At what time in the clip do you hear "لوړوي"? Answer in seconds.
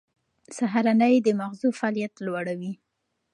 2.25-2.73